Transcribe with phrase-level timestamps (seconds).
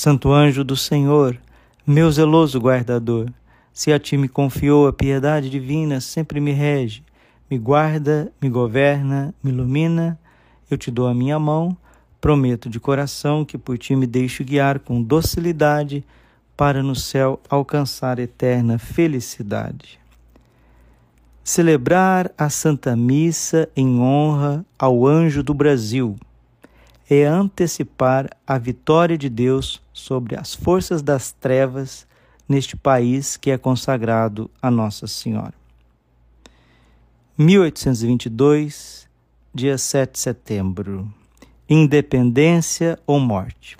[0.00, 1.36] Santo anjo do Senhor,
[1.84, 3.32] meu zeloso guardador,
[3.72, 7.02] se a ti me confiou a piedade divina, sempre me rege,
[7.50, 10.16] me guarda, me governa, me ilumina,
[10.70, 11.76] eu te dou a minha mão,
[12.20, 16.04] prometo de coração que por ti me deixo guiar com docilidade
[16.56, 19.98] para no céu alcançar eterna felicidade.
[21.42, 26.16] Celebrar a Santa Missa em honra ao anjo do Brasil
[27.08, 32.06] é antecipar a vitória de Deus sobre as forças das trevas
[32.46, 35.54] neste país que é consagrado a Nossa Senhora.
[37.38, 39.08] 1822,
[39.54, 41.10] dia 7 de setembro.
[41.68, 43.76] Independência ou morte?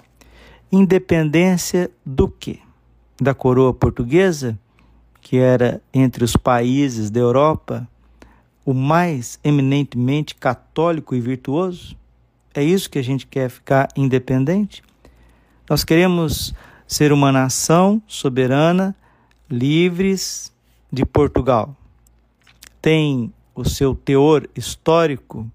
[0.70, 2.60] Independência do quê?
[3.20, 4.58] Da coroa portuguesa,
[5.20, 7.86] que era entre os países da Europa
[8.64, 11.97] o mais eminentemente católico e virtuoso?
[12.58, 14.82] É isso que a gente quer ficar independente?
[15.70, 16.52] Nós queremos
[16.88, 18.96] ser uma nação soberana,
[19.48, 20.52] livres
[20.92, 21.76] de Portugal.
[22.82, 25.48] Tem o seu teor histórico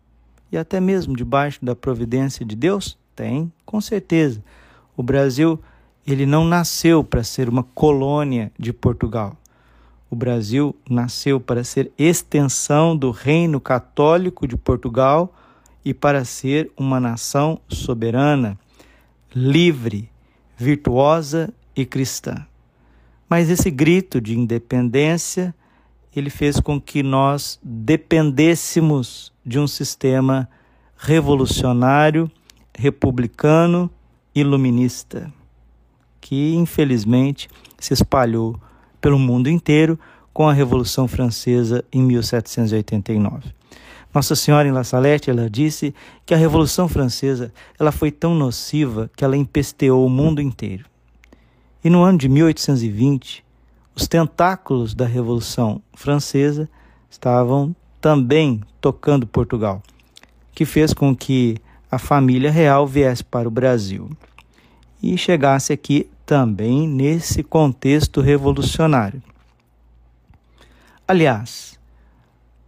[0.50, 2.98] e até mesmo debaixo da providência de Deus?
[3.14, 4.42] Tem, com certeza.
[4.96, 5.60] O Brasil,
[6.08, 9.36] ele não nasceu para ser uma colônia de Portugal.
[10.10, 15.34] O Brasil nasceu para ser extensão do reino católico de Portugal
[15.84, 18.58] e para ser uma nação soberana,
[19.34, 20.10] livre,
[20.58, 22.46] virtuosa e cristã.
[23.28, 25.54] Mas esse grito de independência,
[26.16, 30.48] ele fez com que nós dependêssemos de um sistema
[30.96, 32.32] revolucionário,
[32.78, 33.90] republicano,
[34.34, 35.32] iluminista,
[36.22, 38.60] que infelizmente se espalhou
[39.02, 40.00] pelo mundo inteiro
[40.34, 43.54] com a Revolução Francesa em 1789.
[44.14, 45.94] Nossa Senhora em La Salette, ela disse
[46.26, 50.86] que a Revolução Francesa ela foi tão nociva que ela empesteou o mundo inteiro.
[51.84, 53.44] E no ano de 1820,
[53.96, 56.70] os tentáculos da Revolução Francesa
[57.10, 59.82] estavam também tocando Portugal,
[60.54, 61.58] que fez com que
[61.90, 64.10] a família real viesse para o Brasil
[65.02, 69.22] e chegasse aqui também nesse contexto revolucionário.
[71.08, 71.73] Aliás,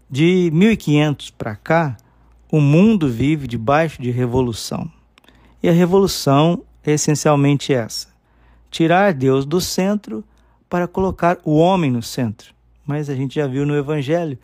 [0.10, 1.98] de 1500 para cá,
[2.52, 4.90] o mundo vive debaixo de revolução.
[5.62, 8.08] E a revolução é essencialmente essa:
[8.70, 10.24] tirar Deus do centro
[10.70, 12.54] para colocar o homem no centro.
[12.86, 14.38] Mas a gente já viu no Evangelho,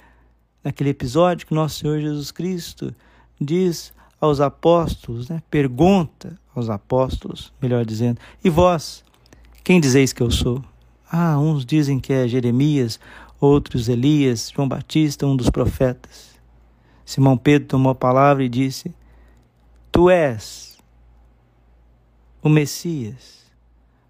[0.64, 2.94] naquele episódio que nosso Senhor Jesus Cristo
[3.40, 9.04] diz aos apóstolos, né, pergunta aos apóstolos, melhor dizendo, e vós,
[9.64, 10.64] quem dizeis que eu sou?
[11.12, 13.00] Ah, uns dizem que é Jeremias,
[13.42, 16.40] outros Elias, João Batista, um dos profetas.
[17.04, 18.94] Simão Pedro tomou a palavra e disse:
[19.92, 20.78] Tu és
[22.42, 23.52] o Messias,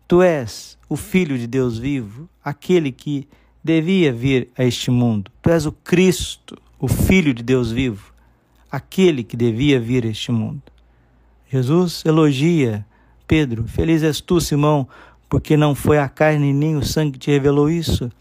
[0.07, 3.27] tu és o Filho de Deus vivo, aquele que
[3.63, 5.31] devia vir a este mundo.
[5.41, 8.13] Tu és o Cristo, o Filho de Deus vivo,
[8.69, 10.63] aquele que devia vir a este mundo.
[11.49, 12.85] Jesus elogia
[13.25, 14.87] Pedro: Feliz és tu, Simão,
[15.29, 18.11] porque não foi a carne nem o sangue que te revelou isso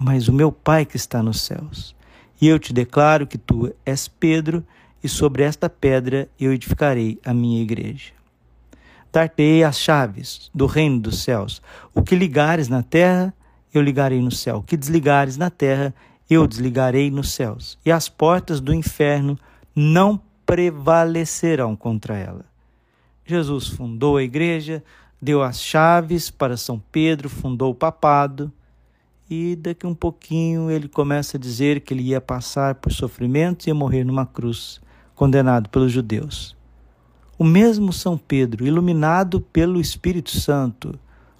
[0.00, 1.94] mas o meu Pai que está nos céus.
[2.40, 4.64] E eu te declaro que tu és Pedro,
[5.04, 8.12] e sobre esta pedra eu edificarei a minha igreja.
[9.12, 11.60] Dar-te-ei as chaves do reino dos céus.
[11.94, 13.34] O que ligares na terra,
[13.74, 14.58] eu ligarei no céu.
[14.58, 15.94] O que desligares na terra,
[16.30, 17.78] eu desligarei nos céus.
[17.84, 19.38] E as portas do inferno
[19.76, 22.46] não prevalecerão contra ela.
[23.26, 24.82] Jesus fundou a igreja,
[25.20, 28.50] deu as chaves para São Pedro, fundou o papado
[29.30, 33.70] e daqui um pouquinho ele começa a dizer que ele ia passar por sofrimentos e
[33.70, 34.80] ia morrer numa cruz,
[35.14, 36.56] condenado pelos judeus.
[37.38, 40.98] O mesmo São Pedro, iluminado pelo Espírito Santo,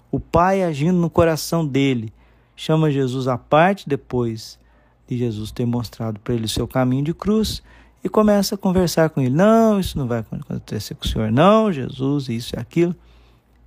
[0.09, 2.13] o Pai agindo no coração dele,
[2.55, 4.57] chama Jesus à parte depois
[5.05, 7.61] de Jesus ter mostrado para ele o seu caminho de cruz
[8.01, 9.35] e começa a conversar com ele.
[9.35, 12.95] Não, isso não vai acontecer com o Senhor, não, Jesus, isso e aquilo.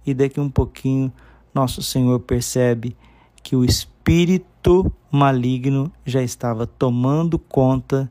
[0.06, 1.12] E daqui um pouquinho,
[1.54, 2.96] nosso Senhor percebe
[3.42, 3.93] que o espírito
[5.10, 8.10] maligno já estava tomando conta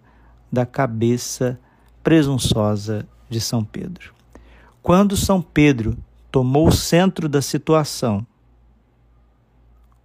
[0.52, 1.60] da cabeça
[2.04, 4.14] presunçosa de São Pedro.
[4.82, 5.98] Quando São Pedro
[6.32, 8.26] tomou o centro da situação,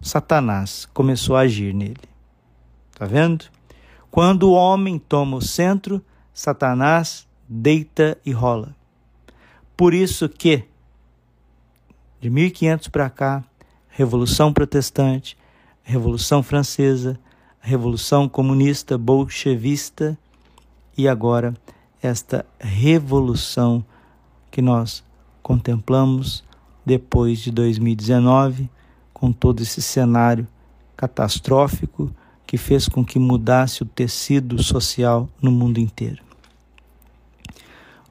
[0.00, 1.96] Satanás começou a agir nele.
[2.96, 3.46] Tá vendo?
[4.10, 8.74] Quando o homem toma o centro, Satanás deita e rola.
[9.76, 10.64] Por isso que
[12.20, 13.44] de 1500 para cá,
[13.88, 15.36] Revolução Protestante,
[15.88, 17.18] Revolução Francesa,
[17.62, 20.18] Revolução Comunista Bolchevista
[20.98, 21.54] e agora
[22.02, 23.82] esta revolução
[24.50, 25.02] que nós
[25.42, 26.44] contemplamos
[26.84, 28.68] depois de 2019,
[29.14, 30.46] com todo esse cenário
[30.94, 32.14] catastrófico
[32.46, 36.22] que fez com que mudasse o tecido social no mundo inteiro.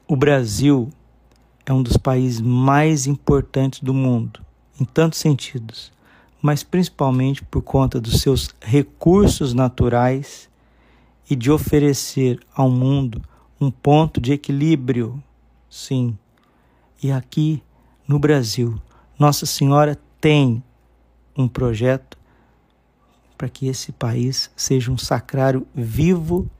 [0.04, 0.90] O Brasil
[1.64, 4.40] é um dos países mais importantes do mundo,
[4.80, 5.96] em tantos sentidos,
[6.40, 10.48] mas principalmente por conta dos seus recursos naturais
[11.28, 13.22] e de oferecer ao mundo
[13.60, 15.22] um ponto de equilíbrio.
[15.68, 16.16] Sim.
[17.02, 17.62] E aqui
[18.06, 18.80] no Brasil,
[19.18, 20.62] Nossa Senhora tem
[21.36, 22.16] um projeto
[23.36, 26.50] para que esse país seja um sacrário vivo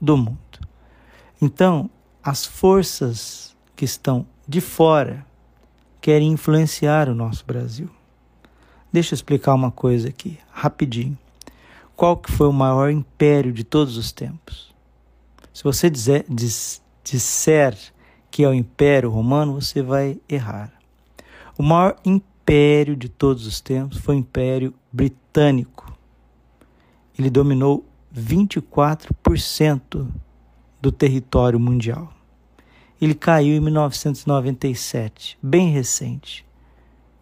[0.00, 0.38] do mundo.
[1.42, 1.90] Então,
[2.22, 5.26] as forças que estão de fora
[6.00, 7.90] querem influenciar o nosso Brasil.
[8.92, 11.16] Deixa eu explicar uma coisa aqui, rapidinho.
[11.94, 14.74] Qual que foi o maior império de todos os tempos?
[15.52, 17.76] Se você dizer, diz, disser
[18.30, 20.72] que é o Império Romano, você vai errar.
[21.58, 25.96] O maior império de todos os tempos foi o Império Britânico.
[27.18, 27.84] Ele dominou
[28.16, 30.08] 24%
[30.80, 32.12] do território mundial.
[33.00, 36.46] Ele caiu em 1997, bem recente,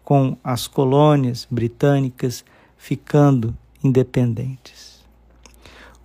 [0.09, 2.43] com as colônias britânicas
[2.75, 5.05] ficando independentes.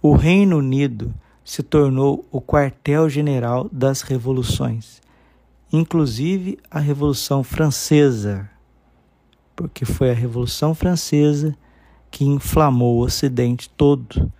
[0.02, 5.00] O Reino Unido se tornou o quartel-general das revoluções,
[5.72, 8.50] inclusive a Revolução Francesa,
[9.56, 11.56] porque foi a Revolução Francesa
[12.10, 14.30] que inflamou o Ocidente todo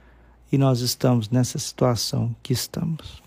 [0.52, 3.23] e nós estamos nessa situação que estamos.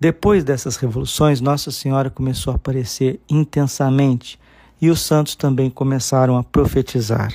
[0.00, 4.38] Depois dessas revoluções, Nossa Senhora começou a aparecer intensamente
[4.80, 7.34] e os santos também começaram a profetizar.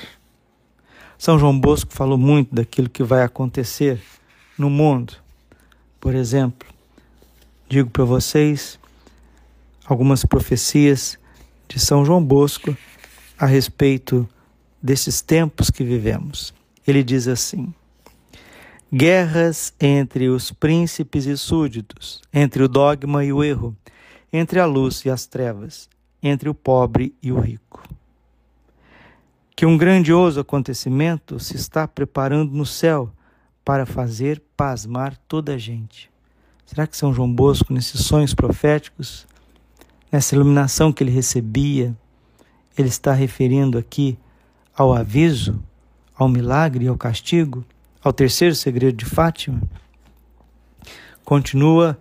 [1.18, 4.01] São João Bosco falou muito daquilo que vai acontecer
[4.57, 5.13] no mundo.
[6.00, 6.68] Por exemplo,
[7.68, 8.80] digo para vocês
[9.86, 11.18] algumas profecias
[11.68, 12.75] de São João Bosco
[13.38, 14.27] a respeito
[14.81, 16.54] desses tempos que vivemos.
[16.86, 17.74] Ele diz assim:
[18.95, 23.75] guerras entre os príncipes e súditos, entre o dogma e o erro,
[24.31, 25.89] entre a luz e as trevas,
[26.21, 27.81] entre o pobre e o rico.
[29.55, 33.11] Que um grandioso acontecimento se está preparando no céu
[33.65, 36.11] para fazer pasmar toda a gente.
[36.63, 39.25] Será que São João Bosco, nesses sonhos proféticos,
[40.11, 41.97] nessa iluminação que ele recebia,
[42.77, 44.19] ele está referindo aqui
[44.75, 45.59] ao aviso,
[46.15, 47.65] ao milagre e ao castigo?
[48.03, 49.61] Ao terceiro segredo de Fátima,
[51.23, 51.97] continua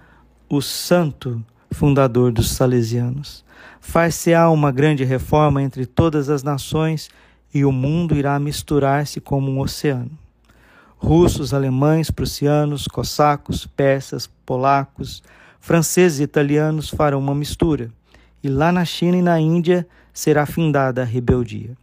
[0.49, 3.45] o santo fundador dos salesianos.
[3.81, 7.09] Far-se-á uma grande reforma entre todas as nações
[7.55, 10.11] e o mundo irá misturar-se como um oceano.
[10.97, 15.23] Russos, alemães, prussianos, cossacos, persas, polacos,
[15.61, 17.91] franceses e italianos farão uma mistura,
[18.43, 21.77] e lá na China e na Índia será findada a rebeldia.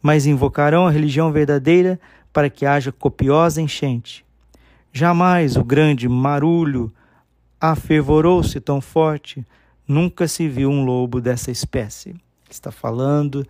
[0.00, 1.98] Mas invocarão a religião verdadeira
[2.38, 4.24] para que haja copiosa enchente.
[4.92, 6.92] Jamais o grande marulho
[7.60, 9.44] afervorou-se tão forte,
[9.88, 12.14] nunca se viu um lobo dessa espécie.
[12.48, 13.44] Está falando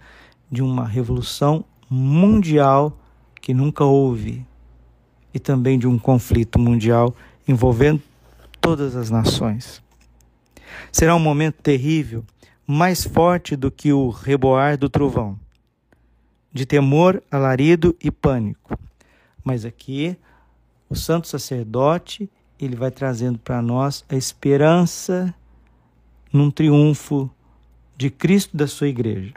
[0.50, 2.98] de uma revolução mundial
[3.42, 4.42] que nunca houve
[5.34, 7.14] e também de um conflito mundial
[7.46, 8.00] envolvendo
[8.58, 9.82] todas as nações.
[10.90, 12.24] Será um momento terrível,
[12.66, 15.38] mais forte do que o reboar do trovão
[16.52, 18.78] de temor, alarido e pânico.
[19.44, 20.16] Mas aqui
[20.88, 25.34] o santo sacerdote, ele vai trazendo para nós a esperança
[26.32, 27.30] num triunfo
[27.96, 29.34] de Cristo da sua igreja.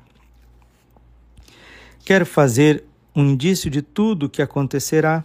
[2.05, 2.83] Quero fazer
[3.15, 5.23] um indício de tudo o que acontecerá,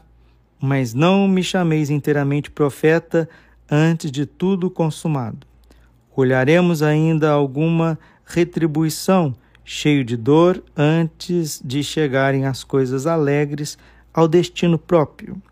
[0.61, 3.29] mas não me chameis inteiramente profeta
[3.71, 5.47] antes de tudo consumado.
[6.15, 9.35] Olharemos ainda alguma retribuição
[9.69, 13.77] cheio de dor antes de chegarem as coisas alegres
[14.15, 15.43] ao destino próprio.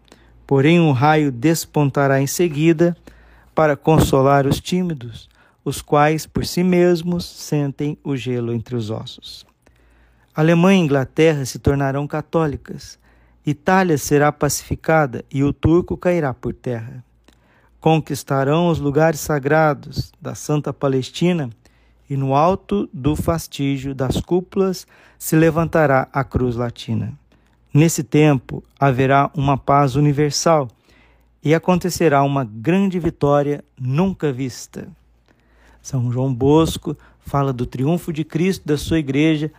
[0.46, 2.96] Porém, um raio despontará em seguida
[3.52, 5.28] para consolar os tímidos,
[5.64, 9.44] os quais por si mesmos sentem o gelo entre os ossos.
[10.32, 12.98] Alemanha e Inglaterra se tornarão católicas,
[13.44, 17.04] Itália será pacificada e o turco cairá por terra.
[17.80, 21.50] Conquistarão os lugares sagrados da Santa Palestina
[22.08, 24.86] e no alto do fastígio das cúpulas
[25.18, 27.12] se levantará a cruz latina.
[27.72, 30.68] Nesse tempo haverá uma paz universal
[31.42, 34.88] e acontecerá uma grande vitória nunca vista.
[35.82, 39.50] São João Bosco fala do triunfo de Cristo da sua igreja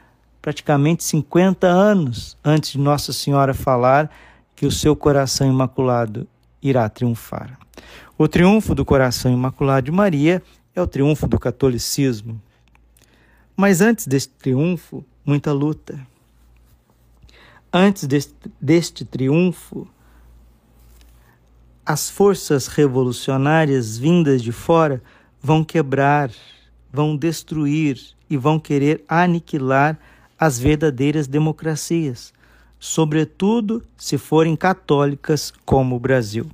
[0.41, 4.11] praticamente 50 anos antes de Nossa Senhora falar
[4.55, 6.27] que o seu coração imaculado
[6.61, 7.57] irá triunfar.
[8.17, 10.41] O triunfo do coração imaculado de Maria
[10.75, 12.41] é o triunfo do catolicismo.
[13.55, 16.05] Mas antes deste triunfo, muita luta.
[17.71, 19.87] Antes deste, deste triunfo,
[21.85, 25.01] as forças revolucionárias vindas de fora
[25.41, 26.31] vão quebrar,
[26.91, 29.97] vão destruir e vão querer aniquilar
[30.37, 32.33] as verdadeiras democracias,
[32.79, 36.49] sobretudo se forem católicas como o Brasil.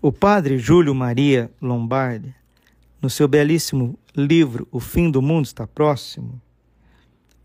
[0.00, 2.34] O padre Júlio Maria Lombardi,
[3.02, 6.40] no seu belíssimo livro O Fim do Mundo Está Próximo,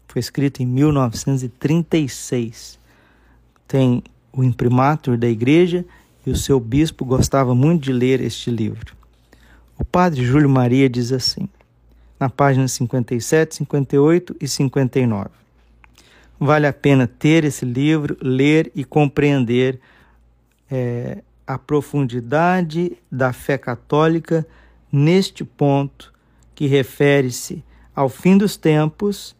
[0.07, 2.77] foi escrito em 1936.
[3.67, 5.83] Tem o imprimatur da igreja
[6.25, 8.95] e o seu bispo gostava muito de ler este livro.
[9.79, 11.49] O padre Júlio Maria diz assim,
[12.19, 15.31] na página 57, 58 e 59.
[16.39, 19.79] Vale a pena ter esse livro, ler e compreender
[20.69, 24.45] é, a profundidade da fé católica
[24.91, 26.13] neste ponto
[26.55, 27.63] que refere-se
[27.95, 29.35] ao fim dos tempos,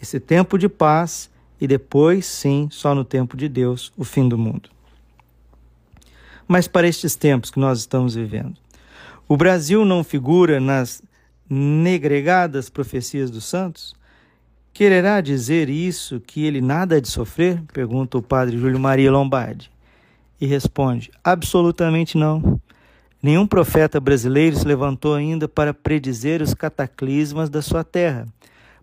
[0.00, 4.36] esse tempo de paz, e depois, sim, só no tempo de Deus, o fim do
[4.36, 4.68] mundo.
[6.46, 8.56] Mas para estes tempos que nós estamos vivendo,
[9.28, 11.02] o Brasil não figura nas
[11.48, 13.94] negregadas profecias dos santos?
[14.72, 17.62] Quererá dizer isso que ele nada há de sofrer?
[17.72, 19.70] Pergunta o padre Júlio Maria Lombardi
[20.40, 22.60] e responde: absolutamente não.
[23.26, 28.24] Nenhum profeta brasileiro se levantou ainda para predizer os cataclismas da sua terra.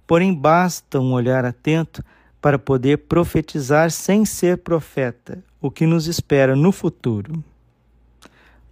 [0.05, 2.03] Porém, basta um olhar atento
[2.41, 7.41] para poder profetizar sem ser profeta o que nos espera no futuro.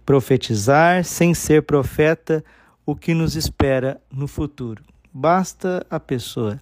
[0.04, 2.44] Profetizar sem ser profeta
[2.84, 4.84] o que nos espera no futuro.
[5.10, 6.60] Basta a pessoa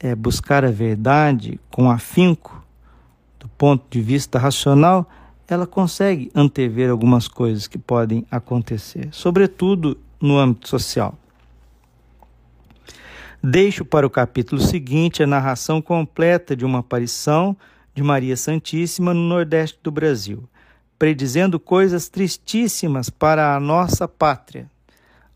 [0.00, 2.60] é, buscar a verdade com afinco,
[3.38, 5.08] do ponto de vista racional
[5.48, 11.18] ela consegue antever algumas coisas que podem acontecer, sobretudo no âmbito social.
[13.42, 17.56] Deixo para o capítulo seguinte a narração completa de uma aparição
[17.94, 20.48] de Maria Santíssima no Nordeste do Brasil,
[20.98, 24.70] predizendo coisas tristíssimas para a nossa pátria.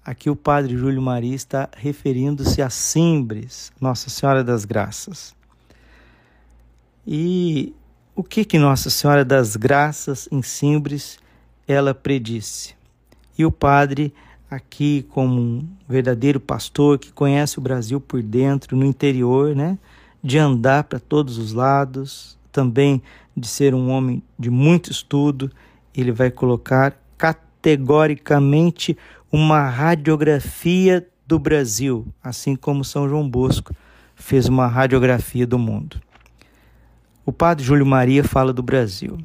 [0.04, 5.34] Aqui o padre Júlio Maria está referindo-se a Simbres, Nossa Senhora das Graças.
[7.04, 7.75] E
[8.16, 11.18] o que que Nossa Senhora das Graças em Simbres
[11.68, 12.75] ela predisse?
[13.37, 14.12] E o padre
[14.50, 19.76] aqui como um verdadeiro pastor que conhece o Brasil por dentro, no interior, né?
[20.25, 23.02] De andar para todos os lados, também
[23.37, 25.52] de ser um homem de muito estudo,
[25.94, 28.96] ele vai colocar categoricamente
[29.30, 33.75] uma radiografia do Brasil, assim como São João Bosco
[34.14, 36.00] fez uma radiografia do mundo.
[37.28, 39.18] O padre Júlio Maria fala do Brasil.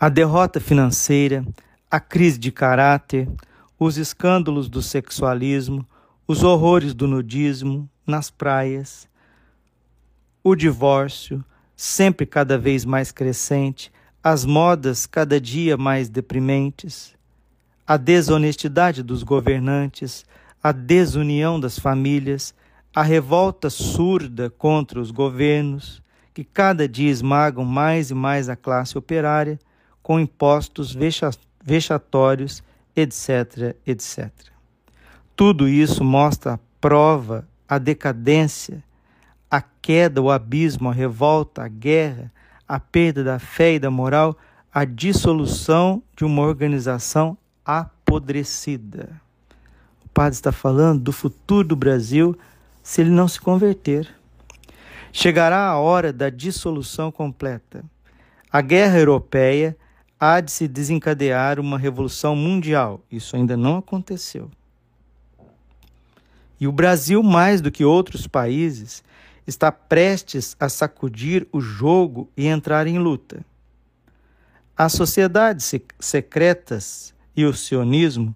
[0.00, 1.44] A derrota financeira,
[1.90, 3.28] a crise de caráter,
[3.78, 5.86] os escândalos do sexualismo,
[6.26, 9.06] os horrores do nudismo nas praias,
[10.42, 11.44] o divórcio,
[11.76, 13.92] sempre cada vez mais crescente,
[14.24, 17.14] as modas cada dia mais deprimentes,
[17.86, 20.24] a desonestidade dos governantes,
[20.62, 22.54] a desunião das famílias,
[22.94, 26.02] a revolta surda contra os governos,
[26.34, 29.58] que cada dia esmagam mais e mais a classe operária,
[30.02, 30.96] com impostos
[31.62, 32.62] vexatórios,
[32.94, 34.30] etc., etc.
[35.34, 38.82] Tudo isso mostra a prova, a decadência,
[39.50, 42.32] a queda, o abismo, a revolta, a guerra,
[42.68, 44.36] a perda da fé e da moral,
[44.72, 49.20] a dissolução de uma organização apodrecida.
[50.04, 52.36] O padre está falando do futuro do Brasil
[52.82, 54.08] se ele não se converter.
[55.12, 57.84] Chegará a hora da dissolução completa.
[58.50, 59.76] A guerra europeia
[60.18, 63.00] há de se desencadear uma revolução mundial.
[63.10, 64.50] Isso ainda não aconteceu.
[66.60, 69.02] E o Brasil, mais do que outros países,
[69.46, 73.44] está prestes a sacudir o jogo e entrar em luta.
[74.76, 78.34] As sociedades secretas e o sionismo,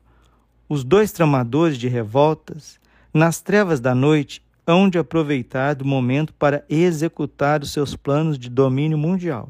[0.69, 2.81] os dois tramadores de revoltas,
[3.17, 8.51] nas trevas da noite, hão de aproveitar do momento para executar os seus planos de
[8.51, 9.49] domínio mundial.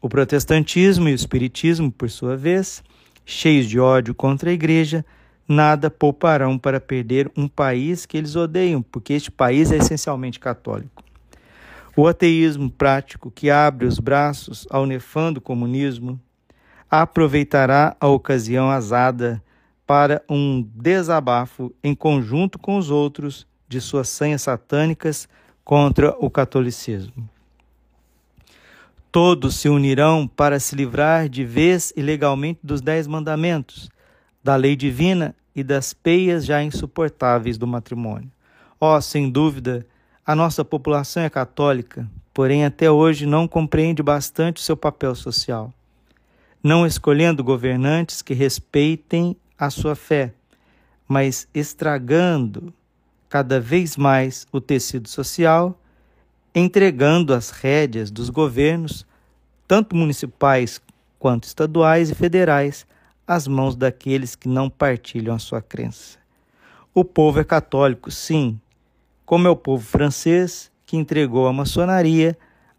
[0.00, 2.82] O protestantismo e o espiritismo, por sua vez,
[3.24, 5.04] cheios de ódio contra a igreja,
[5.46, 11.04] nada pouparão para perder um país que eles odeiam, porque este país é essencialmente católico.
[11.96, 16.20] O ateísmo prático, que abre os braços ao nefando comunismo,
[16.90, 19.40] aproveitará a ocasião azada
[19.88, 25.26] para um desabafo em conjunto com os outros de suas senhas satânicas
[25.64, 27.26] contra o catolicismo.
[29.10, 33.88] Todos se unirão para se livrar de vez e legalmente dos dez mandamentos,
[34.44, 38.30] da lei divina e das peias já insuportáveis do matrimônio.
[38.78, 39.86] Oh, sem dúvida,
[40.24, 45.72] a nossa população é católica, porém até hoje não compreende bastante o seu papel social,
[46.62, 50.32] não escolhendo governantes que respeitem a sua fé,
[51.06, 52.72] mas estragando
[53.28, 55.78] cada vez mais o tecido social,
[56.54, 59.06] entregando as rédeas dos governos,
[59.66, 60.80] tanto municipais
[61.18, 62.86] quanto estaduais e federais,
[63.26, 66.18] às mãos daqueles que não partilham a sua crença.
[66.94, 68.58] O povo é católico, sim,
[69.26, 72.36] como é o povo francês que entregou à maçonaria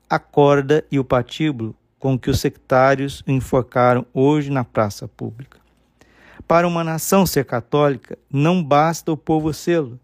[0.09, 5.58] a corda e o patíbulo com que os sectários o enforcaram hoje na praça pública.
[6.49, 9.99] Para uma nação ser católica, não basta o povo sê-lo,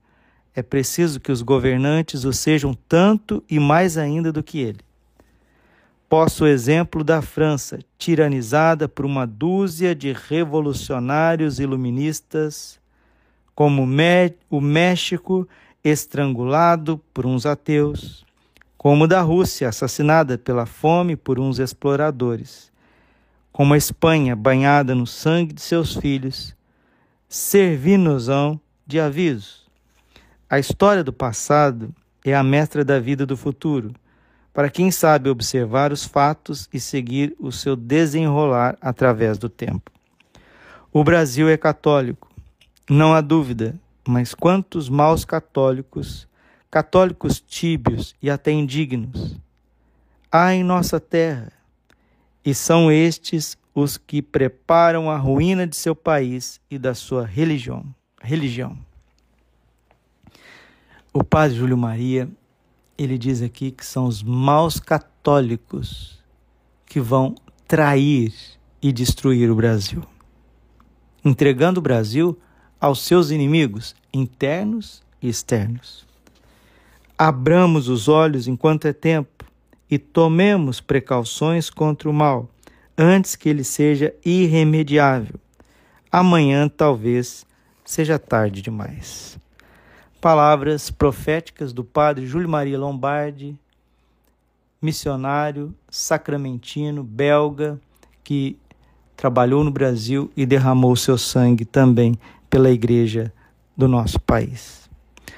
[0.53, 4.81] é preciso que os governantes o sejam tanto e mais ainda do que ele.
[6.07, 12.79] Posso o exemplo da França, tiranizada por uma dúzia de revolucionários iluministas,
[13.55, 13.81] como
[14.47, 15.49] o México,
[15.83, 18.23] estrangulado por uns ateus,
[18.77, 22.71] como da Rússia, assassinada pela fome por uns exploradores,
[23.55, 26.53] como a Espanha, banhada no sangue de seus filhos,
[27.29, 28.27] servindo-nos
[28.85, 29.65] de aviso
[30.47, 31.93] a história do passado
[32.23, 33.93] é a mestra da vida do futuro,
[34.53, 39.91] para quem sabe observar os fatos e seguir o seu desenrolar através do tempo.
[40.93, 42.29] O Brasil é católico,
[42.87, 43.73] não há dúvida,
[44.07, 46.27] mas quantos maus católicos,
[46.69, 49.35] católicos tíbios e até indignos,
[50.31, 51.51] há em nossa terra,
[52.45, 57.83] e são estes os que preparam a ruína de seu país e da sua religião.
[58.21, 58.77] religião.
[61.11, 62.29] O padre Júlio Maria,
[62.97, 66.19] ele diz aqui que são os maus católicos
[66.85, 67.35] que vão
[67.67, 68.33] trair
[68.81, 70.03] e destruir o Brasil,
[71.23, 72.37] entregando o Brasil
[72.79, 76.05] aos seus inimigos internos e externos.
[77.17, 79.44] Abramos os olhos enquanto é tempo
[79.89, 82.49] e tomemos precauções contra o mal,
[82.97, 85.35] antes que ele seja irremediável.
[86.11, 87.45] Amanhã talvez
[87.83, 89.35] seja tarde demais
[90.25, 93.55] palavras proféticas do padre Júlio Maria Lombardi,
[94.81, 97.79] missionário sacramentino belga
[98.23, 98.57] que
[99.15, 102.17] trabalhou no Brasil e derramou seu sangue também
[102.49, 103.31] pela igreja
[103.77, 104.89] do nosso país.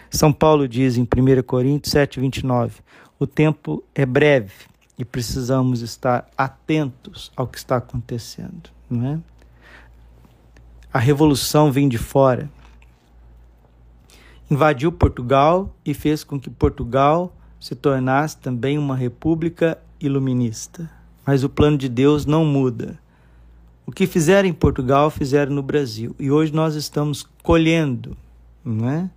[0.10, 2.76] São Paulo diz em 1 Coríntios 7:29,
[3.20, 4.54] o tempo é breve
[4.98, 9.20] e precisamos estar atentos ao que está acontecendo, não é?
[10.92, 12.50] A revolução vem de fora
[14.50, 20.90] invadiu Portugal e fez com que Portugal se tornasse também uma república iluminista.
[21.26, 22.98] Mas o plano de Deus não muda.
[23.86, 26.16] O que fizeram em Portugal, fizeram no Brasil.
[26.18, 28.16] E hoje nós estamos colhendo
[28.64, 29.10] não é?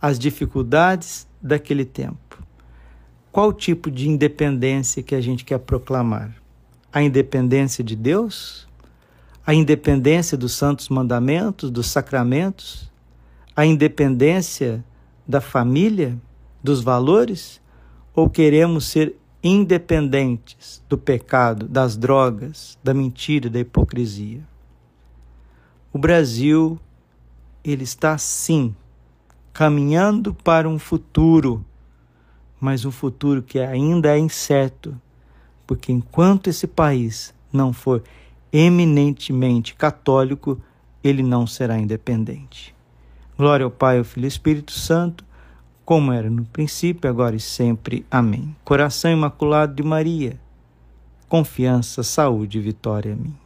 [0.00, 2.42] as dificuldades daquele tempo.
[3.32, 6.36] Qual tipo de independência que a gente quer proclamar?
[6.92, 8.68] A independência de Deus?
[9.44, 12.92] A independência dos santos mandamentos, dos sacramentos?
[13.54, 14.84] a independência
[15.26, 16.18] da família,
[16.62, 17.60] dos valores?
[18.14, 24.40] Ou queremos ser independentes do pecado, das drogas, da mentira, da hipocrisia?
[25.92, 26.78] O Brasil,
[27.64, 28.74] ele está sim
[29.52, 31.64] caminhando para um futuro,
[32.62, 34.94] mas um futuro que ainda é incerto,
[35.66, 38.04] porque enquanto esse país não for
[38.52, 40.60] eminentemente católico,
[41.02, 42.72] ele não será independente.
[43.36, 45.24] Glória ao Pai, ao Filho e ao Espírito Santo,
[45.84, 48.06] como era no princípio, agora e sempre.
[48.08, 48.54] Amém.
[48.64, 50.38] Coração Imaculado de Maria,
[51.28, 53.41] confiança, saúde e vitória a mim.